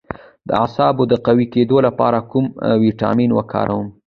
[0.47, 2.45] د اعصابو د قوي کیدو لپاره کوم
[2.83, 3.87] ویټامین وکاروم؟